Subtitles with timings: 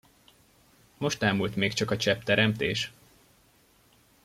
[0.97, 2.93] Most ámult még csak a csepp teremtés!